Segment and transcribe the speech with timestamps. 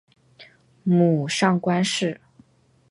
[0.83, 2.19] 母上官氏。